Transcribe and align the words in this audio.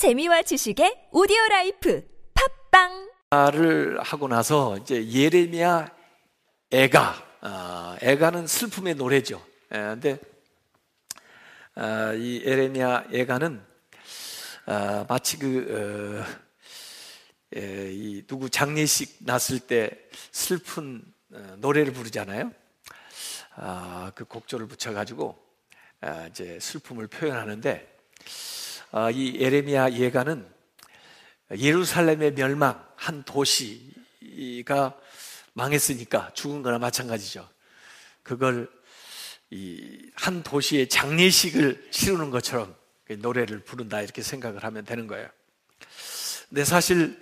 재미와 0.00 0.40
지식의 0.40 1.08
오디오 1.12 1.36
life 1.50 2.02
팟빵 2.70 3.52
를 3.52 4.00
하고 4.00 4.28
나서 4.28 4.78
이제 4.78 5.06
예레미야 5.06 5.94
애가 6.70 7.26
아, 7.42 7.98
애가는 8.00 8.46
슬픔의 8.46 8.94
노래죠. 8.94 9.44
예, 9.74 9.76
근데 9.76 10.18
아, 11.74 12.14
이 12.14 12.42
예레미야 12.42 13.08
애가는 13.12 13.62
아, 14.64 15.04
마치 15.06 15.36
그 15.38 16.24
어, 16.24 17.58
예, 17.58 17.92
이 17.92 18.26
누구 18.26 18.48
장례식 18.48 19.18
났을 19.26 19.60
때 19.60 19.90
슬픈 20.32 21.02
어, 21.30 21.56
노래를 21.58 21.92
부르잖아요. 21.92 22.50
아, 23.56 24.12
그 24.14 24.24
곡조를 24.24 24.66
붙여가지고 24.66 25.36
아, 26.00 26.26
이제 26.28 26.58
슬픔을 26.58 27.06
표현하는데 27.08 27.86
아, 28.26 28.69
이 29.12 29.36
에레미야 29.40 29.92
예가는 29.92 30.46
예루살렘의 31.56 32.34
멸망 32.34 32.84
한 32.96 33.22
도시가 33.24 34.96
망했으니까 35.52 36.32
죽은 36.34 36.62
거나 36.62 36.78
마찬가지죠. 36.78 37.48
그걸 38.22 38.70
이 39.50 40.00
한 40.20 40.42
도시의 40.42 40.90
장례식을 40.90 41.88
치르는 41.90 42.28
것처럼 42.28 42.76
그 43.04 43.14
노래를 43.14 43.60
부른다 43.60 44.02
이렇게 44.02 44.20
생각을 44.20 44.64
하면 44.64 44.84
되는 44.84 45.06
거예요. 45.06 45.28
근데 46.50 46.62
사실 46.64 47.18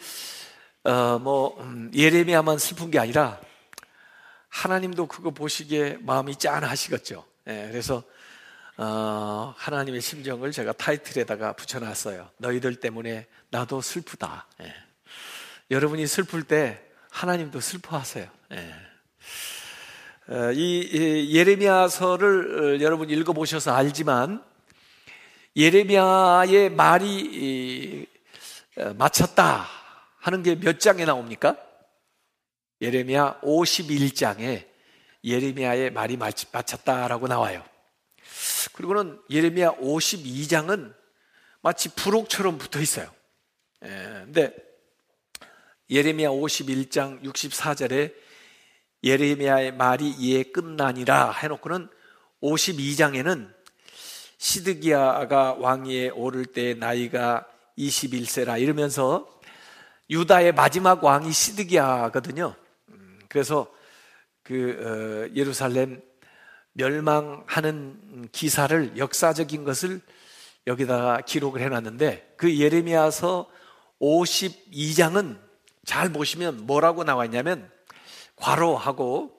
어뭐 0.83 1.61
음, 1.61 1.91
예레미야만 1.95 2.59
슬픈 2.59 2.91
게 2.91 2.99
아니라 2.99 3.41
하나님도 4.49 5.07
그거 5.07 5.31
보시기에 5.31 5.99
마음이 6.01 6.37
짠하시겠죠. 6.37 7.25
예, 7.47 7.69
그래서 7.71 8.03
어, 8.81 9.55
하나님의 9.57 10.01
심정을 10.01 10.53
제가 10.53 10.73
타이틀에다가 10.73 11.55
붙여놨어요. 11.55 12.31
너희들 12.39 12.77
때문에 12.77 13.27
나도 13.51 13.81
슬프다. 13.81 14.47
예. 14.63 14.73
여러분이 15.73 16.07
슬플 16.07 16.45
때 16.45 16.81
하나님도 17.11 17.59
슬퍼하세요. 17.59 18.29
예. 18.53 18.75
어, 20.33 20.53
이, 20.53 20.79
이 20.93 21.37
예레미야서를 21.37 22.79
어, 22.79 22.81
여러분 22.81 23.11
읽어보셔서 23.11 23.75
알지만 23.75 24.45
예레미야의 25.57 26.71
말이 26.71 28.07
마쳤다 28.97 29.67
하는 30.21 30.45
게 30.45 30.55
몇 30.55 30.79
장에 30.79 31.05
나옵니까? 31.05 31.57
예레미야 32.81 33.41
51장에 33.43 34.69
예레미야의 35.25 35.91
말이 35.91 36.17
마쳤다라고 36.17 37.27
나와요. 37.27 37.65
그리고는 38.73 39.21
예레미야 39.31 39.77
52장은 39.77 40.95
마치 41.61 41.95
부록처럼 41.95 42.59
붙어 42.59 42.81
있어요. 42.81 43.11
예, 43.85 43.89
근데 44.25 44.55
예레미야 45.91 46.29
51장 46.29 47.23
64절에 47.25 48.15
예레미야의 49.03 49.73
말이 49.73 50.11
이에 50.11 50.43
끝나니라 50.45 51.33
해놓고는 51.33 51.89
52장에는 52.43 53.53
시드기야가 54.39 55.55
왕위에 55.55 56.11
오를 56.11 56.47
때 56.47 56.75
나이가 56.75 57.47
21세라 57.77 58.61
이러면서 58.61 59.27
유다의 60.11 60.53
마지막 60.53 61.03
왕이 61.05 61.33
시드기야거든요. 61.33 62.55
음, 62.89 63.19
그래서 63.29 63.73
그 64.43 65.29
어, 65.31 65.35
예루살렘 65.35 66.01
멸망하는 66.73 68.29
기사를 68.33 68.97
역사적인 68.97 69.65
것을 69.65 70.01
여기다가 70.67 71.21
기록을 71.23 71.61
해놨는데 71.63 72.35
그 72.37 72.59
예레미야서 72.59 73.51
52장은 74.01 75.39
잘 75.85 76.13
보시면 76.13 76.67
뭐라고 76.67 77.05
나와 77.05 77.25
있냐면 77.25 77.71
괄호하고 78.37 79.33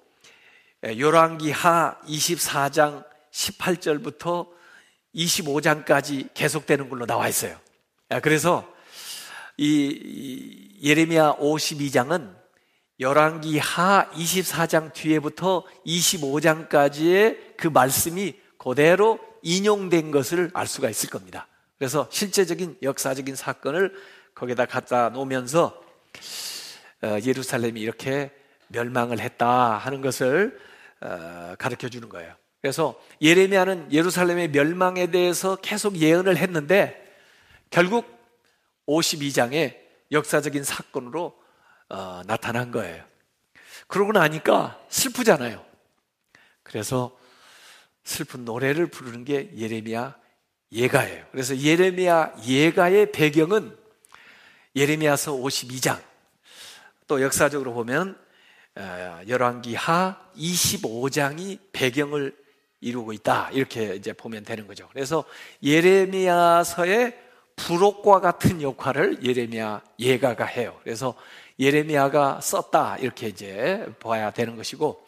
요란기 0.84 1.52
하 1.52 2.00
24장 2.08 3.06
18절부터 3.32 4.50
25장까지 5.16 6.30
계속되는 6.34 6.90
걸로 6.90 7.06
나와 7.06 7.28
있어요. 7.28 7.58
그래서 8.22 8.68
이 9.58 10.78
예레미야 10.82 11.36
52장은 11.36 12.39
열왕기 13.00 13.60
하 13.60 14.10
24장 14.12 14.92
뒤에부터 14.92 15.64
25장까지의 15.86 17.56
그 17.56 17.68
말씀이 17.68 18.36
그대로 18.58 19.20
인용된 19.42 20.12
것을 20.12 20.52
알 20.54 20.68
수가 20.68 20.90
있을 20.90 21.10
겁니다. 21.10 21.48
그래서 21.78 22.08
실제적인 22.12 22.78
역사적인 22.82 23.36
사건을 23.36 23.94
거기다 24.36 24.66
갖다 24.66 25.10
놓으면서 25.10 25.82
어, 27.02 27.18
예루살렘이 27.24 27.80
이렇게 27.80 28.32
멸망을 28.68 29.20
했다 29.20 29.78
하는 29.78 30.02
것을 30.02 30.60
어, 31.00 31.56
가르쳐 31.58 31.88
주는 31.88 32.10
거예요. 32.10 32.34
그래서 32.62 33.02
예레미야는 33.22 33.94
예루살렘의 33.94 34.50
멸망에 34.50 35.08
대해서 35.08 35.56
계속 35.56 35.96
예언을 35.96 36.36
했는데 36.36 37.02
결국 37.70 38.06
52장의 38.88 39.78
역사적인 40.12 40.66
사건으로 40.66 41.40
어, 41.90 42.22
나타난 42.26 42.72
거예요. 42.72 43.04
그러고 43.88 44.12
나니까 44.12 44.80
슬프잖아요. 44.90 45.66
그래서 46.64 47.18
슬픈 48.04 48.46
노래를 48.46 48.88
부르는 48.88 49.26
게 49.26 49.52
예레미야 49.56 50.16
예가예요. 50.72 51.26
그래서 51.32 51.58
예레미야 51.58 52.36
예가의 52.46 53.12
배경은 53.12 53.76
예레미야서 54.76 55.34
52장. 55.34 56.00
또 57.08 57.22
역사적으로 57.22 57.74
보면 57.74 58.18
어, 58.76 59.22
열왕기 59.28 59.74
하 59.76 60.22
25장이 60.38 61.60
배경을 61.72 62.38
이루고 62.82 63.14
있다. 63.14 63.50
이렇게 63.52 63.96
이제 63.96 64.14
보면 64.14 64.44
되는 64.44 64.68
거죠. 64.68 64.88
그래서 64.94 65.26
예레미야서의 65.64 67.20
부록과 67.56 68.22
같은 68.22 68.62
역할을 68.62 69.24
예레미야 69.24 69.82
예가가 70.00 70.46
해요. 70.46 70.80
그래서 70.84 71.16
예레미야가 71.60 72.40
썼다 72.42 72.98
이렇게 72.98 73.28
이제 73.28 73.86
봐야 74.00 74.32
되는 74.32 74.56
것이고 74.56 75.06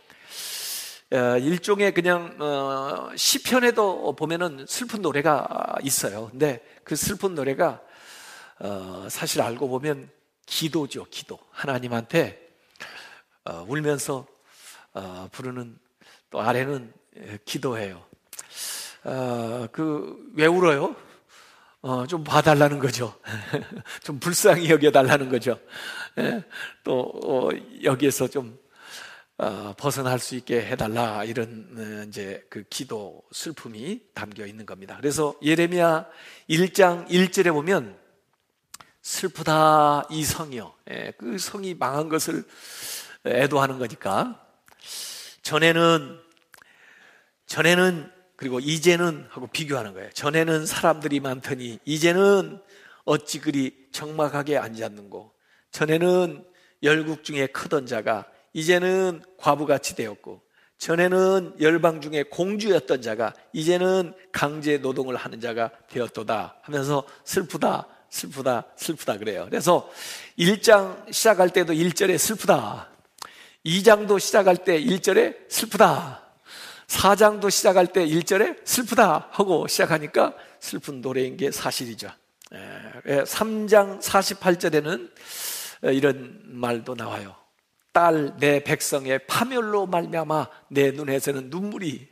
어, 1.14 1.38
일종의 1.38 1.94
그냥 1.94 2.36
어, 2.40 3.10
시편에도 3.16 4.16
보면은 4.16 4.66
슬픈 4.68 5.02
노래가 5.02 5.76
있어요. 5.82 6.30
근데 6.30 6.62
그 6.84 6.96
슬픈 6.96 7.36
노래가 7.36 7.82
어, 8.60 9.08
사실 9.10 9.42
알고 9.42 9.68
보면 9.68 10.10
기도죠, 10.46 11.06
기도. 11.10 11.40
하나님한테 11.52 12.50
울면서 13.68 14.28
부르는 15.32 15.78
또 16.30 16.42
아래는 16.42 16.94
기도해요. 17.46 18.04
그 19.72 20.22
왜 20.34 20.46
울어요? 20.46 20.96
어, 21.84 22.06
좀 22.06 22.24
봐달라는 22.24 22.78
거죠. 22.78 23.16
좀 24.04 24.20
불쌍히 24.20 24.70
여겨달라는 24.70 25.30
거죠. 25.30 25.60
예? 26.20 26.44
또, 26.84 27.12
어, 27.26 27.50
여기에서 27.82 28.28
좀, 28.28 28.60
어, 29.38 29.74
벗어날 29.76 30.20
수 30.20 30.36
있게 30.36 30.62
해달라. 30.62 31.24
이런, 31.24 31.68
어, 31.76 32.06
이제 32.08 32.46
그 32.52 32.64
기도, 32.70 33.24
슬픔이 33.32 34.00
담겨 34.14 34.46
있는 34.46 34.68
겁니다. 34.68 34.96
그래서 34.98 35.34
예레미야 35.42 36.06
1장 36.48 37.08
1절에 37.08 37.52
보면 37.52 37.98
슬프다 39.02 40.06
이 40.12 40.24
성이요. 40.24 40.76
예, 40.92 41.14
그 41.18 41.40
성이 41.40 41.74
망한 41.74 42.10
것을 42.10 42.44
애도하는 43.26 43.80
거니까. 43.80 44.40
전에는, 45.42 46.20
전에는 47.48 48.21
그리고 48.42 48.60
이제는 48.60 49.28
하고 49.30 49.46
비교하는 49.46 49.94
거예요. 49.94 50.10
전에는 50.14 50.66
사람들이 50.66 51.20
많더니 51.20 51.78
이제는 51.86 52.60
어찌 53.06 53.40
그리 53.40 53.88
적막하게 53.92 54.58
앉았는고 54.58 55.32
전에는 55.70 56.44
열국 56.82 57.24
중에 57.24 57.46
크던 57.46 57.86
자가 57.86 58.26
이제는 58.54 59.22
과부같이 59.38 59.96
되었고 59.96 60.42
전에는 60.80 61.58
열방 61.62 62.02
중에 62.02 62.24
공주였던 62.24 63.04
자가 63.04 63.36
이제는 63.54 64.16
강제 64.32 64.80
노동을 64.80 65.18
하는 65.18 65.40
자가 65.40 65.70
되었도다 65.90 66.62
하면서 66.64 67.04
슬프다 67.24 67.88
슬프다 68.10 68.66
슬프다 68.76 69.20
그래요. 69.20 69.46
그래서 69.52 69.88
1장 70.40 71.14
시작할 71.14 71.52
때도 71.52 71.74
1절에 71.74 72.18
슬프다. 72.18 72.90
2장도 73.68 74.20
시작할 74.20 74.64
때 74.64 74.82
1절에 74.82 75.48
슬프다. 75.48 76.31
4장도 76.92 77.50
시작할 77.50 77.88
때 77.88 78.06
1절에 78.06 78.60
슬프다 78.66 79.30
하고 79.32 79.66
시작하니까 79.68 80.34
슬픈 80.60 81.00
노래인 81.02 81.38
게 81.38 81.50
사실이죠. 81.50 82.10
3장 82.52 83.96
예, 83.96 84.00
48절에는 84.00 85.10
이런 85.94 86.42
말도 86.44 86.96
나와요. 86.96 87.36
딸 87.94 88.36
내 88.40 88.64
백성의 88.64 89.26
파멸로 89.26 89.86
말미암아 89.88 90.48
내 90.70 90.92
눈에서는 90.92 91.50
눈물이 91.50 92.10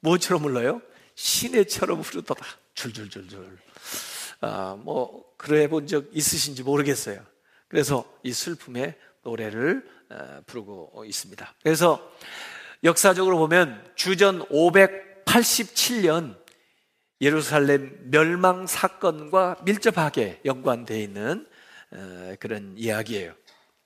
뭐처럼 0.00 0.44
흘러요? 0.44 0.82
시내처럼 1.14 2.00
흐르도다. 2.00 2.44
줄줄줄줄. 2.74 3.58
아, 4.40 4.76
뭐 4.78 5.24
그래 5.36 5.68
본 5.68 5.86
적 5.86 6.06
있으신지 6.12 6.62
모르겠어요. 6.64 7.20
그래서 7.68 8.04
이 8.24 8.32
슬픔의 8.32 8.96
노래를 9.22 9.88
어, 10.10 10.40
부르고 10.46 11.04
있습니다. 11.06 11.54
그래서 11.62 12.00
역사적으로 12.86 13.36
보면 13.38 13.84
주전 13.96 14.48
587년 14.48 16.38
예루살렘 17.20 17.98
멸망 18.12 18.68
사건과 18.68 19.56
밀접하게 19.64 20.40
연관되어 20.44 20.96
있는 20.96 21.48
어, 21.90 22.34
그런 22.38 22.74
이야기예요. 22.76 23.34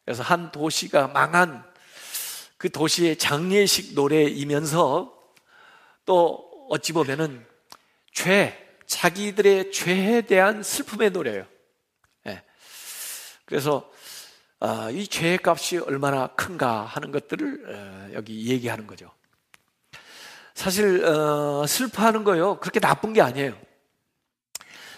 그래서 0.04 0.22
한 0.22 0.52
도시가 0.52 1.08
망한 1.08 1.64
그 2.58 2.68
도시의 2.68 3.16
장례식 3.16 3.94
노래이면서 3.94 5.18
또 6.04 6.66
어찌 6.68 6.92
보면은 6.92 7.46
죄, 8.12 8.54
자기들의 8.86 9.72
죄에 9.72 10.20
대한 10.22 10.62
슬픔의 10.62 11.10
노래예요. 11.12 11.46
네. 12.24 12.42
그래서 13.46 13.76
어, 13.76 13.90
이 14.92 15.06
죄의 15.06 15.38
값이 15.42 15.78
얼마나 15.78 16.28
큰가 16.28 16.82
하는 16.82 17.10
것들을 17.12 17.64
어, 17.68 18.10
여기 18.14 18.48
얘기하는 18.48 18.86
거죠. 18.86 19.10
사실 20.54 21.02
어, 21.04 21.66
슬퍼하는 21.66 22.24
거요 22.24 22.58
그렇게 22.60 22.80
나쁜 22.80 23.12
게 23.12 23.22
아니에요. 23.22 23.56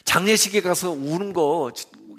장례식에 0.04 0.60
가서 0.62 0.90
우는 0.90 1.32
거 1.32 1.70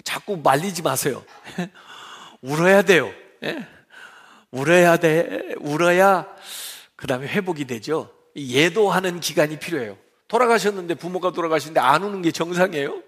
자꾸 0.04 0.38
말리지 0.38 0.82
마세요. 0.82 1.24
울어야 2.40 2.82
돼요. 2.82 3.12
예? 3.42 3.66
울어야 4.50 4.96
돼. 4.96 5.54
울어야 5.58 6.26
그 6.96 7.06
다음에 7.06 7.26
회복이 7.26 7.66
되죠. 7.66 8.10
예도하는 8.36 9.20
기간이 9.20 9.58
필요해요. 9.58 9.98
돌아가셨는데 10.28 10.94
부모가 10.94 11.32
돌아가시는데 11.32 11.80
안 11.80 12.02
우는 12.02 12.22
게 12.22 12.30
정상이에요? 12.30 13.02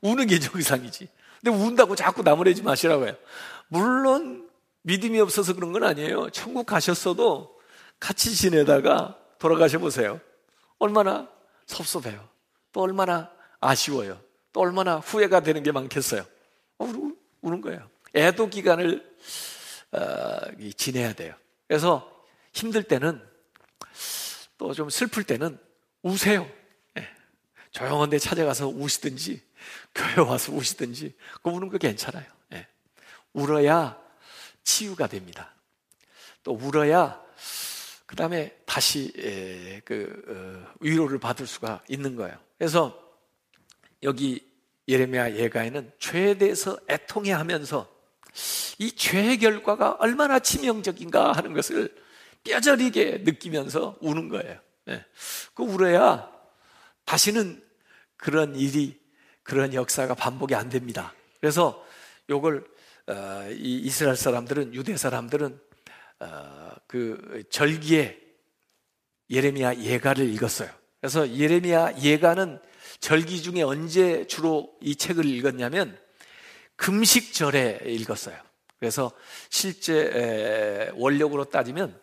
우는 0.00 0.26
게 0.26 0.38
정상이지. 0.40 1.08
근데 1.42 1.56
운다고 1.56 1.96
자꾸 1.96 2.22
나무래지 2.22 2.62
마시라고요. 2.62 3.16
물론 3.68 4.48
믿음이 4.82 5.18
없어서 5.20 5.54
그런 5.54 5.72
건 5.72 5.84
아니에요. 5.84 6.30
천국 6.30 6.66
가셨어도 6.66 7.58
같이 7.98 8.34
지내다가 8.34 9.18
돌아가셔 9.38 9.78
보세요. 9.78 10.20
얼마나 10.78 11.28
섭섭해요. 11.66 12.28
또 12.72 12.80
얼마나 12.82 13.30
아쉬워요. 13.60 14.20
또 14.52 14.60
얼마나 14.60 14.96
후회가 14.96 15.40
되는 15.40 15.62
게 15.62 15.72
많겠어요. 15.72 16.24
어, 16.78 16.92
우는 17.42 17.60
거예요. 17.60 17.88
애도 18.14 18.48
기간을 18.50 19.16
어, 19.92 20.38
지내야 20.76 21.12
돼요. 21.14 21.34
그래서 21.66 22.08
힘들 22.52 22.82
때는 22.82 23.20
또 24.58 24.74
좀 24.74 24.90
슬플 24.90 25.24
때는 25.24 25.58
우세요. 26.02 26.48
예. 26.98 27.08
조용한 27.72 28.10
데 28.10 28.18
찾아가서 28.18 28.68
우시든지 28.68 29.42
교회 29.94 30.26
와서 30.26 30.52
우시든지 30.52 31.14
그 31.42 31.50
우는 31.50 31.68
거 31.68 31.78
괜찮아요. 31.78 32.24
예. 32.52 32.66
울어야 33.32 33.98
치유가 34.64 35.06
됩니다. 35.06 35.54
또 36.42 36.52
울어야 36.52 37.20
그 38.06 38.16
다음에 38.16 38.54
다시 38.66 39.12
예, 39.18 39.80
그 39.84 40.22
어, 40.28 40.74
위로를 40.80 41.18
받을 41.18 41.46
수가 41.46 41.82
있는 41.88 42.16
거예요. 42.16 42.36
그래서 42.58 42.98
여기 44.02 44.46
예레미야 44.88 45.36
예가에는 45.36 45.92
죄에 45.98 46.36
대해서 46.36 46.78
애통해하면서 46.90 47.90
이 48.78 48.92
죄의 48.92 49.38
결과가 49.38 49.96
얼마나 50.00 50.38
치명적인가 50.38 51.32
하는 51.32 51.52
것을 51.54 51.94
뼈저리게 52.44 53.22
느끼면서 53.24 53.96
우는 54.00 54.28
거예요. 54.28 54.60
네. 54.84 55.04
그 55.54 55.62
울어야 55.62 56.30
다시는 57.04 57.62
그런 58.16 58.56
일이 58.56 59.00
그런 59.42 59.74
역사가 59.74 60.14
반복이 60.14 60.54
안 60.54 60.68
됩니다. 60.68 61.14
그래서 61.40 61.84
요걸 62.30 62.64
어, 63.08 63.48
이 63.50 63.78
이스라엘 63.78 64.16
사람들은 64.16 64.74
유대 64.74 64.96
사람들은 64.96 65.60
어, 66.20 66.70
그 66.86 67.42
절기에 67.50 68.18
예레미야 69.30 69.76
예가를 69.76 70.28
읽었어요. 70.34 70.70
그래서 71.00 71.28
예레미야 71.28 71.98
예가는 72.00 72.60
절기 73.00 73.42
중에 73.42 73.62
언제 73.62 74.26
주로 74.26 74.72
이 74.80 74.94
책을 74.94 75.24
읽었냐면 75.24 75.98
금식절에 76.76 77.80
읽었어요. 77.86 78.36
그래서 78.78 79.10
실제 79.48 80.90
원력으로 80.94 81.44
따지면 81.44 81.98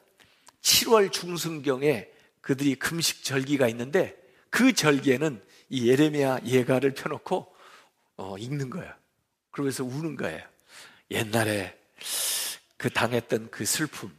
7월 0.61 1.11
중순경에 1.11 2.09
그들이 2.41 2.75
금식 2.75 3.23
절기가 3.23 3.67
있는데 3.69 4.17
그 4.49 4.73
절기에는 4.73 5.41
이 5.69 5.87
예레미야 5.89 6.41
예가를 6.45 6.93
펴놓고 6.93 7.55
어, 8.17 8.37
읽는 8.37 8.69
거예요. 8.69 8.91
그러면서 9.51 9.83
우는 9.83 10.15
거예요. 10.15 10.41
옛날에 11.11 11.77
그 12.77 12.89
당했던 12.89 13.49
그 13.51 13.65
슬픔, 13.65 14.15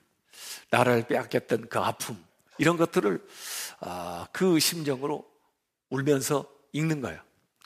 나를 0.70 1.06
빼앗겼던 1.06 1.68
그 1.68 1.78
아픔, 1.78 2.22
이런 2.58 2.76
것들을 2.76 3.26
아, 3.80 4.26
그 4.32 4.58
심정으로 4.58 5.26
울면서 5.88 6.46
읽는 6.72 7.00
거예요. 7.00 7.20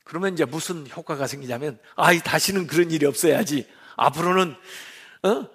그러면 0.05 0.35
이제 0.35 0.45
무슨 0.45 0.89
효과가 0.89 1.27
생기냐면, 1.27 1.79
아, 1.97 2.17
다시는 2.17 2.67
그런 2.67 2.91
일이 2.91 3.07
없어야지. 3.07 3.67
앞으로는, 3.97 4.55
어? 5.23 5.49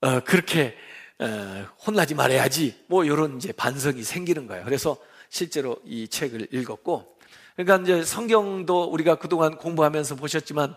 어 0.00 0.20
그렇게, 0.20 0.76
어, 1.18 1.66
혼나지 1.86 2.14
말아야지. 2.14 2.84
뭐, 2.88 3.04
이런 3.04 3.36
이제 3.36 3.52
반성이 3.52 4.02
생기는 4.02 4.46
거예요. 4.46 4.64
그래서 4.64 4.96
실제로 5.28 5.76
이 5.84 6.08
책을 6.08 6.48
읽었고, 6.50 7.13
그러니까 7.56 7.76
이제 7.82 8.04
성경도 8.04 8.84
우리가 8.84 9.16
그동안 9.16 9.56
공부하면서 9.56 10.16
보셨지만, 10.16 10.76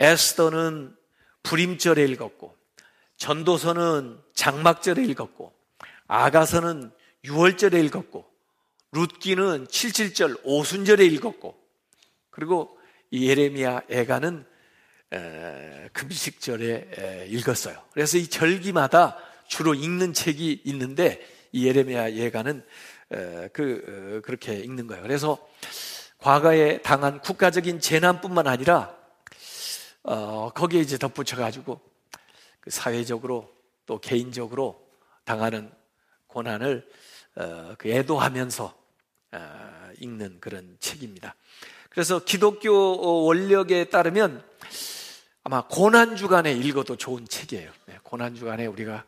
에스더는 0.00 0.96
불임절에 1.42 2.04
읽었고, 2.04 2.54
전도서는 3.16 4.18
장막절에 4.34 5.02
읽었고, 5.04 5.52
아가서는 6.06 6.92
6월절에 7.24 7.84
읽었고, 7.86 8.24
룻기는 8.92 9.66
77절 9.66 10.40
오순절에 10.44 11.04
읽었고, 11.06 11.58
그리고 12.30 12.78
예레미야 13.12 13.82
애가는 13.88 14.44
금식절에 15.92 17.26
읽었어요. 17.28 17.82
그래서 17.92 18.18
이 18.18 18.26
절기마다 18.28 19.16
주로 19.48 19.74
읽는 19.74 20.12
책이 20.12 20.62
있는데 20.64 21.26
이 21.52 21.66
예레미야 21.66 22.12
예가는 22.12 22.64
그 23.08 24.18
어, 24.18 24.20
그렇게 24.24 24.54
읽는 24.54 24.86
거예요. 24.86 25.02
그래서 25.02 25.38
과거에 26.18 26.82
당한 26.82 27.20
국가적인 27.20 27.80
재난뿐만 27.80 28.46
아니라 28.46 28.94
어, 30.02 30.50
거기에 30.54 30.80
이제 30.80 30.98
덧붙여 30.98 31.36
가지고 31.36 31.80
그 32.60 32.70
사회적으로 32.70 33.52
또 33.86 34.00
개인적으로 34.00 34.88
당하는 35.24 35.70
고난을 36.26 36.88
어, 37.36 37.74
그 37.78 37.88
애도하면서 37.88 38.74
어, 39.32 39.90
읽는 39.98 40.38
그런 40.40 40.76
책입니다. 40.80 41.34
그래서 41.90 42.18
기독교 42.18 43.24
원력에 43.24 43.84
따르면 43.84 44.44
아마 45.44 45.66
고난 45.68 46.16
주간에 46.16 46.52
읽어도 46.52 46.96
좋은 46.96 47.26
책이에요. 47.26 47.70
네, 47.86 47.98
고난 48.02 48.34
주간에 48.34 48.66
우리가 48.66 49.04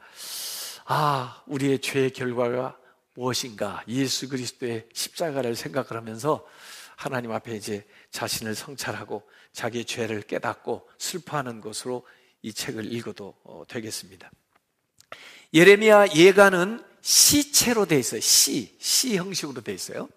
아 0.85 1.43
우리의 1.47 1.81
죄의 1.81 2.12
결과가 2.12 2.78
무엇인가 3.18 3.82
예수 3.88 4.28
그리스도의 4.28 4.87
십자가를 4.92 5.56
생각을 5.56 5.88
하면서 5.90 6.46
하나님 6.94 7.32
앞에 7.32 7.56
이제 7.56 7.84
자신을 8.12 8.54
성찰하고 8.54 9.28
자기의 9.52 9.87
죄를 9.87 10.22
깨닫고 10.22 10.88
슬퍼하는 10.98 11.60
것으로 11.60 12.06
이 12.42 12.52
책을 12.52 12.92
읽어도 12.92 13.34
어, 13.42 13.64
되겠습니다. 13.68 14.30
예레미야 15.52 16.14
예가는 16.14 16.84
시체로 17.00 17.87
되어 17.87 17.98
있어요. 17.98 18.20
시, 18.20 18.76
시 18.78 19.16
형식으로 19.16 19.62
되어 19.62 19.75
있어요. 19.75 20.08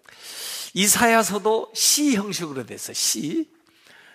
이사야서도 0.74 1.72
시 1.74 2.14
형식으로 2.14 2.64
되어 2.66 2.76
있어요. 2.76 2.94
시. 2.94 3.50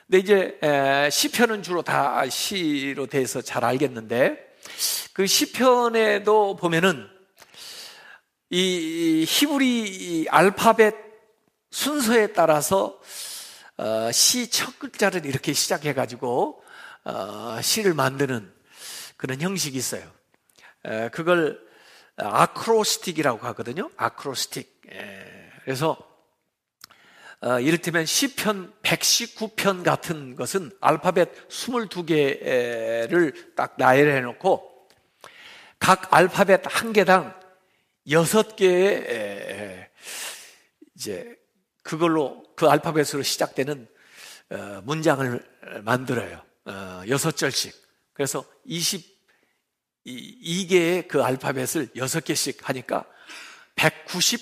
근데 0.09 0.19
이제 0.19 1.09
시편은 1.11 1.61
주로 1.61 1.81
다 1.81 2.29
시로 2.29 3.07
돼서 3.07 3.41
잘 3.41 3.65
알겠는데 3.65 4.55
그 5.11 5.27
시편에도 5.27 6.55
보면은 6.55 7.16
이 8.49 9.25
히브리 9.27 10.27
알파벳 10.29 10.95
순서에 11.71 12.27
따라서 12.27 12.99
어, 13.77 14.11
시첫 14.11 14.79
글자를 14.79 15.25
이렇게 15.25 15.53
시작해 15.53 15.93
가지고 15.93 16.63
어, 17.03 17.59
시를 17.61 17.93
만드는 17.93 18.51
그런 19.17 19.41
형식이 19.41 19.77
있어요. 19.77 20.03
그걸 21.11 21.59
아크로스틱이라고 22.15 23.45
하거든요. 23.47 23.89
아크로스틱. 23.97 24.81
그래서 25.63 25.97
어, 27.41 27.59
이를테면 27.59 28.05
시편 28.05 28.73
119편 28.81 29.83
같은 29.83 30.35
것은 30.35 30.71
알파벳 30.79 31.49
22개를 31.49 33.55
딱 33.55 33.75
나열해 33.77 34.21
놓고 34.21 34.87
각 35.79 36.13
알파벳 36.13 36.61
한 36.65 36.93
개당 36.93 37.37
6개의 38.07 39.87
이제 40.95 41.37
그걸로 41.83 42.43
그 42.55 42.67
알파벳으로 42.67 43.23
시작되는 43.23 43.87
어, 44.49 44.81
문장을 44.83 45.81
만들어요. 45.83 46.41
어, 46.65 47.01
여섯 47.07 47.35
절씩. 47.35 47.75
그래서 48.13 48.45
22개의 50.05 51.07
그 51.07 51.23
알파벳을 51.23 51.89
여섯 51.95 52.23
개씩 52.23 52.67
하니까 52.67 53.05
190, 53.75 54.41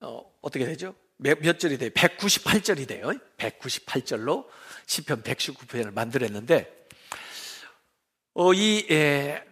어, 0.00 0.24
어떻게 0.40 0.64
되죠? 0.64 0.94
몇, 1.16 1.38
몇 1.40 1.58
절이 1.58 1.78
돼요? 1.78 1.90
198절이 1.90 2.88
돼요. 2.88 3.12
198절로 3.36 4.46
시편 4.86 5.22
119편을 5.22 5.92
만들었는데, 5.92 6.86
어, 8.34 8.54
이, 8.54 8.86
에, 8.90 8.94
에, 8.94 9.42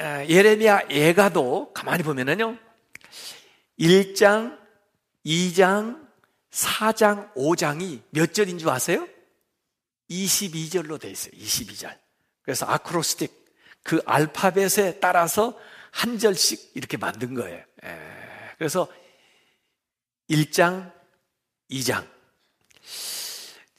예레미야 0.00 0.88
예가도 0.90 1.72
가만히 1.74 2.02
보면은요, 2.02 2.56
1장, 3.78 4.58
2장, 5.26 6.08
4장, 6.50 7.32
5장이 7.34 8.02
몇 8.10 8.32
절인 8.32 8.58
줄 8.58 8.70
아세요? 8.70 9.06
22절로 10.10 10.98
돼 11.00 11.10
있어요. 11.10 11.32
22절. 11.32 11.96
그래서 12.42 12.66
아크로스틱 12.66 13.40
그 13.82 14.02
알파벳에 14.06 14.98
따라서 15.00 15.58
한 15.90 16.18
절씩 16.18 16.72
이렇게 16.74 16.96
만든 16.96 17.34
거예요. 17.34 17.62
에, 17.84 17.98
그래서 18.58 18.88
1장, 20.28 20.92
2장. 21.70 22.06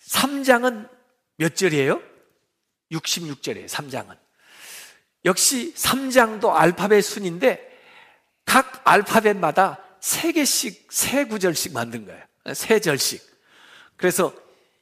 3장은 0.08 0.90
몇 1.38 1.56
절이에요? 1.56 2.02
66절이에요. 2.92 3.68
3장은. 3.68 4.18
역시 5.26 5.74
3장도 5.76 6.54
알파벳 6.54 7.04
순인데 7.04 7.70
각 8.46 8.82
알파벳마다 8.84 9.80
3개씩, 10.02 10.88
3구절씩 10.88 11.74
만든 11.74 12.06
거예요. 12.06 12.24
3절씩. 12.46 13.22
그래서 13.96 14.34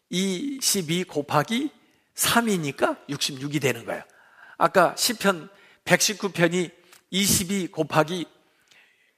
22 0.10 1.04
곱하기 1.04 1.70
3이니까 2.16 3.06
66이 3.08 3.62
되는 3.62 3.86
거예요. 3.86 4.02
아까 4.58 4.96
10편 4.96 5.50
119편이 5.86 6.72
22 7.12 7.68
곱하기 7.68 8.26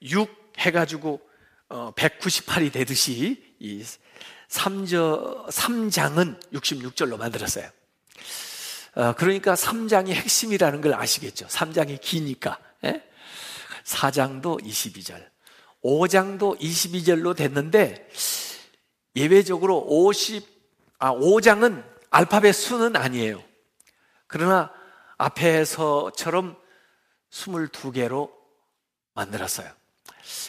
6 0.03 0.53
해가지고 0.57 1.21
198이 1.69 2.67
어, 2.67 2.71
되듯이 2.71 3.55
이 3.59 3.83
3저, 4.49 5.47
3장은 5.47 6.51
66절로 6.51 7.17
만들었어요. 7.17 7.69
어, 8.93 9.13
그러니까 9.13 9.55
3장이 9.55 10.09
핵심이라는 10.09 10.81
걸 10.81 10.93
아시겠죠? 10.93 11.47
3장이 11.47 12.01
기니까. 12.01 12.59
4장도 13.83 14.63
예? 14.63 14.69
22절. 14.69 15.31
5장도 15.83 16.59
22절로 16.59 17.35
됐는데 17.35 18.09
예외적으로 19.15 19.79
50, 19.87 20.45
아, 20.99 21.11
5장은 21.13 21.83
알파벳 22.09 22.53
수는 22.53 22.95
아니에요. 22.95 23.43
그러나 24.27 24.71
앞에서처럼 25.17 26.57
22개로 27.31 28.31
만들었어요. 29.13 29.71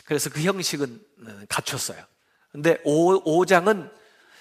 그래서 0.04 0.30
그 0.30 0.42
형식은 0.42 1.00
어, 1.26 1.40
갖췄어요. 1.48 2.04
근데 2.50 2.78
5, 2.84 3.46
장은 3.46 3.90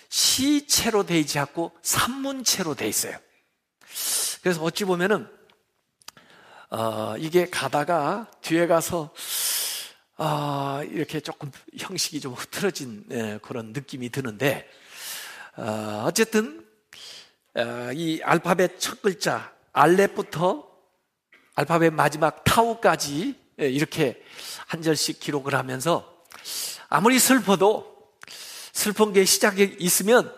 시체로 0.10 1.06
돼 1.06 1.18
있지 1.20 1.40
않고 1.40 1.72
산문체로 1.82 2.76
돼 2.76 2.88
있어요. 2.88 3.18
그래서 4.42 4.64
어찌 4.64 4.86
보면은 4.86 5.28
어, 6.72 7.16
이게 7.18 7.50
가다가 7.50 8.32
뒤에 8.42 8.66
가서 8.66 9.14
어, 10.18 10.82
이렇게 10.84 11.20
조금 11.20 11.52
형식이 11.78 12.22
좀 12.22 12.34
흐트러진 12.34 13.06
예, 13.12 13.40
그런 13.42 13.74
느낌이 13.74 14.10
드는데 14.10 14.68
어, 15.58 16.06
어쨌든 16.08 16.66
어, 17.56 17.92
이 17.94 18.22
알파벳 18.24 18.80
첫 18.80 19.02
글자 19.02 19.54
알렛부터 19.74 20.68
알파벳 21.56 21.94
마지막 21.94 22.44
타우까지 22.44 23.36
예, 23.60 23.70
이렇게 23.70 24.24
한 24.66 24.82
절씩 24.82 25.20
기록을 25.20 25.54
하면서 25.54 26.24
아무리 26.90 27.20
슬퍼도 27.20 27.92
슬픈 28.74 29.14
게 29.14 29.24
시작이 29.26 29.76
있으면 29.80 30.34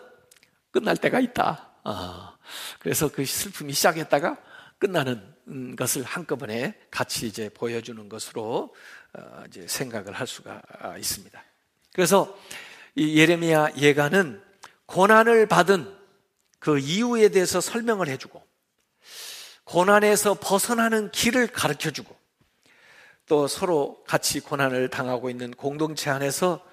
끝날 0.72 0.96
때가 0.96 1.20
있다. 1.20 1.70
어, 1.84 2.33
그래서 2.78 3.08
그 3.08 3.24
슬픔이 3.24 3.72
시작했다가 3.72 4.36
끝나는 4.78 5.34
음, 5.48 5.76
것을 5.76 6.02
한꺼번에 6.02 6.78
같이 6.90 7.26
이제 7.26 7.48
보여주는 7.48 8.08
것으로 8.08 8.74
어, 9.12 9.44
이제 9.48 9.66
생각을 9.66 10.12
할 10.12 10.26
수가 10.26 10.62
아, 10.80 10.96
있습니다. 10.96 11.42
그래서 11.92 12.36
이 12.94 13.18
예레미야 13.18 13.72
예가는 13.76 14.42
고난을 14.86 15.46
받은 15.46 15.94
그 16.58 16.78
이유에 16.78 17.28
대해서 17.28 17.60
설명을 17.60 18.08
해주고 18.08 18.42
고난에서 19.64 20.34
벗어나는 20.40 21.10
길을 21.10 21.48
가르쳐 21.48 21.90
주고 21.90 22.16
또 23.26 23.48
서로 23.48 24.02
같이 24.06 24.40
고난을 24.40 24.88
당하고 24.88 25.30
있는 25.30 25.50
공동체 25.52 26.10
안에서 26.10 26.64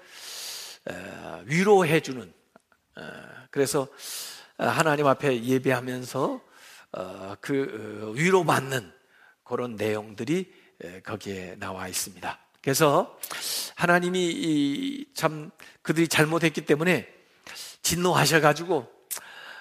위로해 1.44 2.00
주는 2.00 2.32
그래서 3.50 3.88
하나님 4.58 5.06
앞에 5.06 5.42
예배하면서 5.44 6.40
어, 6.92 7.34
그 7.40 8.04
어, 8.04 8.10
위로받는 8.10 8.92
그런 9.44 9.76
내용들이 9.76 10.52
거기에 11.04 11.56
나와 11.58 11.88
있습니다. 11.88 12.38
그래서 12.62 13.18
하나님이 13.76 15.06
참 15.14 15.50
그들이 15.82 16.08
잘못했기 16.08 16.64
때문에 16.64 17.08
진노하셔가지고 17.82 18.88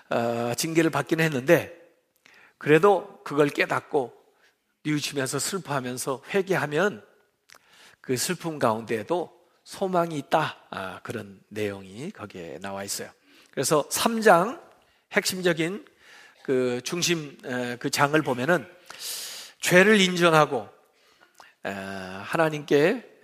어, 0.10 0.53
징계를 0.55 0.89
받기는 0.91 1.24
했는데 1.24 1.75
그래도 2.57 3.21
그걸 3.24 3.50
깨닫고 3.50 4.13
뉘우치면서 4.83 5.39
슬퍼하면서 5.39 6.24
회개하면 6.33 7.03
그 8.01 8.17
슬픔 8.17 8.60
가운데에도 8.60 9.39
소망이 9.63 10.17
있다. 10.17 10.57
아, 10.69 11.00
그런 11.01 11.39
내용이 11.50 12.12
거기에 12.12 12.60
나와 12.60 12.83
있어요. 12.83 13.10
그래서 13.51 13.88
3장 13.89 14.70
핵심적인 15.12 15.86
그 16.44 16.82
중심 16.84 17.38
그 17.80 17.89
장을 17.89 18.20
보면은 18.22 18.68
죄를 19.60 20.00
인정하고 20.00 20.70
하나님께 21.63 23.20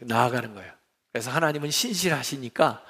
나아가는 0.00 0.54
거예요. 0.54 0.72
그래서 1.12 1.30
하나님은 1.30 1.70
신실하시니까 1.70 2.84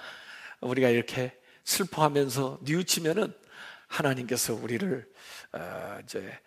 우리가 0.60 0.88
이렇게 0.88 1.32
슬퍼하면서 1.64 2.60
뉘우치면은 2.62 3.32
하나님께서 3.86 4.54
우리를 4.54 5.06
어, 5.52 5.98
이제 6.02 6.38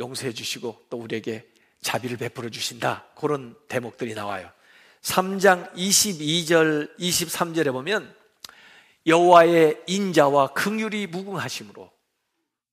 용서해 0.00 0.32
주시고 0.32 0.86
또 0.90 0.98
우리에게 0.98 1.46
자비를 1.80 2.16
베풀어 2.16 2.48
주신다. 2.48 3.06
그런 3.16 3.54
대목들이 3.68 4.14
나와요. 4.14 4.50
3장 5.02 5.74
22절, 5.74 6.98
23절에 6.98 7.72
보면 7.72 8.14
여호와의 9.06 9.82
인자와 9.86 10.54
긍휼이 10.54 11.06
무궁하심으로 11.08 11.90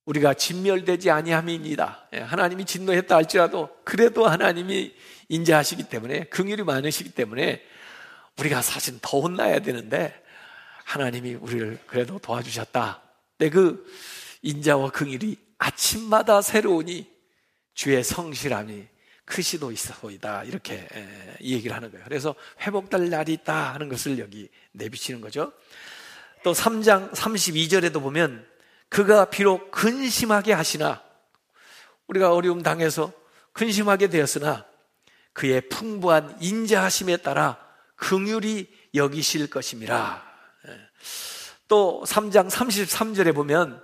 우리가 0.06 0.34
진멸되지 0.34 1.12
아니함입니다. 1.12 2.08
예, 2.14 2.20
하나님이 2.20 2.66
진노했다 2.66 3.16
할지라도 3.16 3.70
그래도 3.84 4.28
하나님이 4.28 4.94
인자하시기 5.30 5.90
때문에 5.90 6.26
긍휼이 6.26 6.64
많으시기 6.64 7.12
때문에 7.12 7.62
우리가 8.40 8.62
사실 8.62 8.98
더 9.02 9.20
혼나야 9.20 9.60
되는데 9.60 10.14
하나님이 10.86 11.36
우리를 11.36 11.80
그래도 11.86 12.18
도와주셨다. 12.20 13.02
근데 13.38 13.50
그 13.50 13.86
인자와 14.42 14.92
긍휼이 14.92 15.38
아침마다 15.58 16.42
새로우니 16.42 17.10
주의 17.74 18.04
성실함이 18.04 18.88
크시도 19.26 19.72
있어보이다. 19.72 20.44
이렇게 20.44 20.88
이 21.40 21.54
얘기를 21.54 21.76
하는 21.76 21.92
거예요. 21.92 22.04
그래서 22.04 22.36
회복될 22.62 23.10
날이 23.10 23.34
있다 23.34 23.74
하는 23.74 23.88
것을 23.88 24.20
여기 24.20 24.50
내비치는 24.74 25.22
거죠. 25.22 25.54
또 26.44 26.54
3장 26.54 27.14
32절에도 27.14 28.02
보면 28.02 28.46
그가 28.90 29.26
비록 29.26 29.72
근심하게 29.72 30.54
하시나 30.54 31.02
우리가 32.08 32.34
어려움 32.34 32.62
당해서 32.62 33.14
근심하게 33.54 34.08
되었으나 34.08 34.66
그의 35.34 35.62
풍부한 35.70 36.38
인자하심에 36.42 37.18
따라 37.18 37.58
긍휼이 37.96 38.68
여기실 38.96 39.50
것임이라. 39.50 40.32
또 41.68 42.04
3장 42.06 42.50
33절에 42.50 43.34
보면 43.34 43.82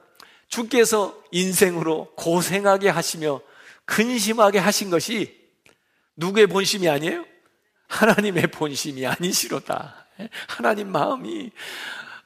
주께서 0.49 1.21
인생으로 1.31 2.13
고생하게 2.15 2.89
하시며 2.89 3.41
근심하게 3.85 4.59
하신 4.59 4.89
것이 4.89 5.37
누구의 6.17 6.47
본심이 6.47 6.89
아니에요? 6.89 7.25
하나님의 7.87 8.47
본심이 8.47 9.05
아니시로다. 9.07 10.07
하나님 10.47 10.91
마음이 10.91 11.51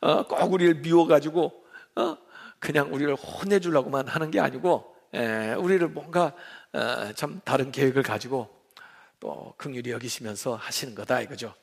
어, 0.01 0.24
꼭 0.24 0.51
우리를 0.51 0.75
미워가지고 0.75 1.63
어, 1.96 2.17
그냥 2.60 2.93
우리를 2.93 3.13
혼내주려고만 3.15 4.08
하는 4.08 4.31
게 4.31 4.39
아니고 4.39 4.96
우리를 5.60 5.88
뭔가 5.89 6.34
어, 6.74 7.12
참 7.13 7.41
다른 7.43 7.72
계획을 7.72 8.03
가지고 8.03 8.50
또 9.20 9.53
긍휼히 9.58 9.91
여기시면서 9.91 10.55
하시는 10.55 10.96
거다 10.96 11.22
이거죠. 11.22 11.53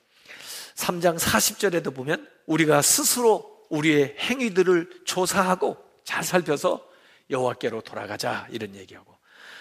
3장 0.77 1.19
40절에도 1.19 1.95
보면 1.95 2.29
우리가 2.47 2.83
스스로 2.83 3.67
우리의 3.69 4.17
행위들을 4.19 5.03
조사하고 5.05 5.77
잘 6.05 6.23
살펴서 6.23 6.87
여호와께로 7.31 7.81
돌아가자 7.81 8.47
이런 8.51 8.75
얘기하고 8.77 9.17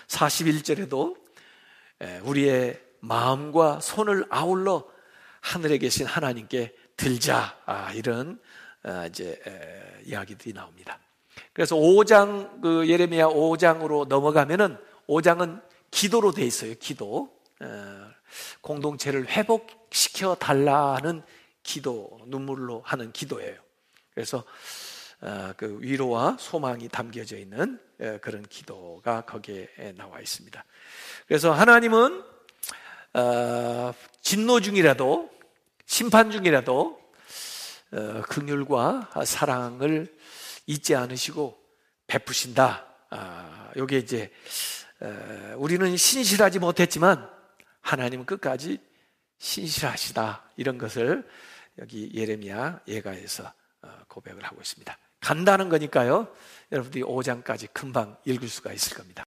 41절에도 0.07 1.17
우리의 2.23 2.79
마음과 2.99 3.79
손을 3.79 4.25
아울러 4.29 4.85
하늘에 5.41 5.77
계신 5.77 6.05
하나님께 6.05 6.75
들자 6.97 7.57
아, 7.65 7.91
이런 7.93 8.39
아, 8.39 8.66
이제 9.07 9.41
이야기들이 10.05 10.53
나옵니다. 10.53 10.99
그래서 11.53 11.75
5장 11.75 12.61
그 12.61 12.87
예레미야 12.87 13.27
5장으로 13.27 14.07
넘어가면은 14.07 14.77
5장은 15.07 15.61
기도로 15.91 16.31
돼 16.31 16.45
있어요. 16.45 16.73
기도 16.79 17.29
공동체를 18.61 19.27
회복시켜 19.27 20.35
달라는 20.35 21.23
기도 21.63 22.19
눈물로 22.27 22.81
하는 22.85 23.11
기도예요. 23.11 23.59
그래서 24.13 24.43
어, 25.19 25.51
그 25.57 25.77
위로와 25.81 26.37
소망이 26.39 26.89
담겨져 26.89 27.37
있는 27.37 27.79
그런 28.21 28.43
기도가 28.43 29.21
거기에 29.21 29.93
나와 29.95 30.19
있습니다. 30.19 30.63
그래서 31.27 31.51
하나님은 31.51 32.23
어, 33.13 33.93
진노 34.21 34.61
중이라도 34.61 35.29
심판 35.85 36.29
중이라도 36.29 36.99
어, 37.91 38.21
긍휼과 38.23 39.11
사랑을 39.25 40.13
잊지 40.65 40.95
않으시고 40.95 41.57
베푸신다. 42.07 42.85
아, 43.09 43.71
요게 43.77 43.97
이제 43.99 44.31
우리는 45.57 45.95
신실하지 45.95 46.59
못했지만 46.59 47.29
하나님은 47.81 48.25
끝까지 48.25 48.79
신실하시다. 49.37 50.51
이런 50.57 50.77
것을 50.77 51.27
여기 51.79 52.11
예레미야 52.13 52.81
예가에서 52.87 53.53
고백을 54.07 54.43
하고 54.43 54.59
있습니다. 54.59 54.97
간다는 55.19 55.69
거니까요. 55.69 56.33
여러분들이 56.71 57.03
5장까지 57.03 57.71
금방 57.73 58.17
읽을 58.25 58.47
수가 58.47 58.73
있을 58.73 58.97
겁니다. 58.97 59.25